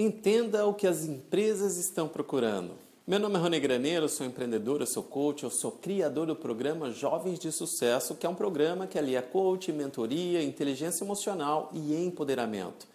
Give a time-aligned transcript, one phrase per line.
[0.00, 2.74] Entenda o que as empresas estão procurando.
[3.04, 6.92] Meu nome é Rony Graneiro, sou empreendedor, eu sou coach, eu sou criador do programa
[6.92, 12.86] Jovens de Sucesso, que é um programa que alia coach, mentoria, inteligência emocional e empoderamento.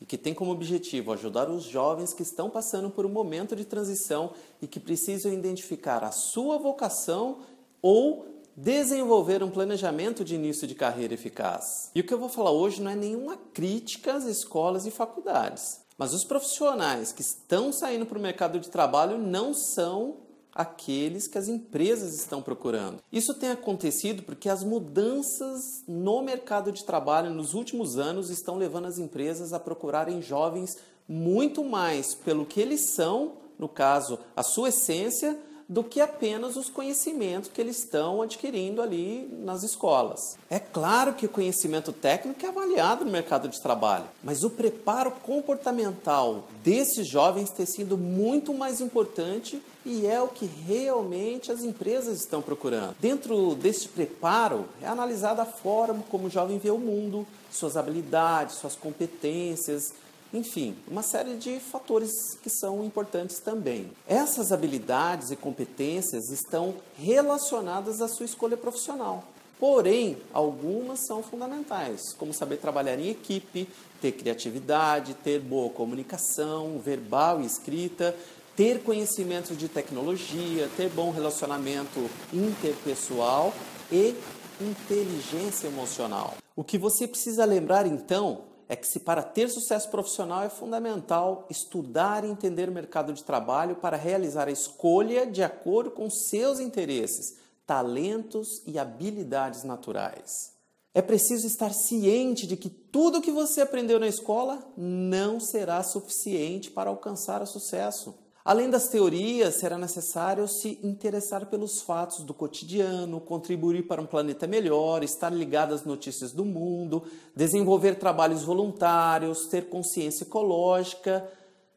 [0.00, 3.64] E que tem como objetivo ajudar os jovens que estão passando por um momento de
[3.64, 4.30] transição
[4.62, 7.38] e que precisam identificar a sua vocação
[7.82, 8.24] ou
[8.54, 11.90] desenvolver um planejamento de início de carreira eficaz.
[11.92, 15.82] E o que eu vou falar hoje não é nenhuma crítica às escolas e faculdades.
[16.02, 20.16] Mas os profissionais que estão saindo para o mercado de trabalho não são
[20.52, 23.00] aqueles que as empresas estão procurando.
[23.12, 28.86] Isso tem acontecido porque as mudanças no mercado de trabalho nos últimos anos estão levando
[28.86, 34.70] as empresas a procurarem jovens muito mais pelo que eles são, no caso, a sua
[34.70, 35.38] essência,
[35.72, 40.36] do que apenas os conhecimentos que eles estão adquirindo ali nas escolas.
[40.50, 45.10] É claro que o conhecimento técnico é avaliado no mercado de trabalho, mas o preparo
[45.10, 52.18] comportamental desses jovens tem sido muito mais importante e é o que realmente as empresas
[52.18, 52.94] estão procurando.
[53.00, 58.56] Dentro deste preparo é analisada a forma como o jovem vê o mundo, suas habilidades,
[58.56, 59.94] suas competências,
[60.32, 63.90] enfim, uma série de fatores que são importantes também.
[64.06, 69.24] Essas habilidades e competências estão relacionadas à sua escolha profissional.
[69.60, 73.68] Porém, algumas são fundamentais, como saber trabalhar em equipe,
[74.00, 78.16] ter criatividade, ter boa comunicação verbal e escrita,
[78.56, 83.54] ter conhecimento de tecnologia, ter bom relacionamento interpessoal
[83.90, 84.16] e
[84.60, 86.34] inteligência emocional.
[86.56, 91.46] O que você precisa lembrar então é que se para ter sucesso profissional é fundamental
[91.50, 96.58] estudar e entender o mercado de trabalho para realizar a escolha de acordo com seus
[96.58, 100.54] interesses, talentos e habilidades naturais.
[100.94, 105.82] É preciso estar ciente de que tudo o que você aprendeu na escola não será
[105.82, 108.14] suficiente para alcançar o sucesso.
[108.44, 114.48] Além das teorias, será necessário se interessar pelos fatos do cotidiano, contribuir para um planeta
[114.48, 117.04] melhor, estar ligado às notícias do mundo,
[117.36, 121.28] desenvolver trabalhos voluntários, ter consciência ecológica,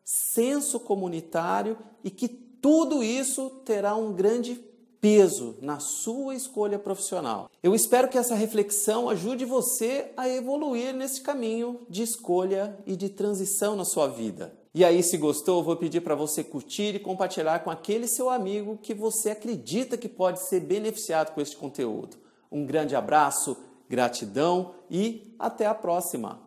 [0.03, 4.59] senso comunitário e que tudo isso terá um grande
[5.05, 7.47] peso na sua escolha profissional.
[7.61, 13.07] Eu espero que essa reflexão ajude você a evoluir nesse caminho de escolha e de
[13.09, 14.51] transição na sua vida.
[14.73, 18.79] E aí, se gostou, vou pedir para você curtir e compartilhar com aquele seu amigo
[18.81, 22.17] que você acredita que pode ser beneficiado com este conteúdo.
[22.51, 23.55] Um grande abraço,
[23.87, 26.44] gratidão e até a próxima!